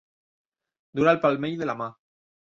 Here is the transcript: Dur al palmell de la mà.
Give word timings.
Dur 0.99 1.05
al 1.11 1.19
palmell 1.25 1.57
de 1.59 1.67
la 1.71 1.75
mà. 1.83 1.91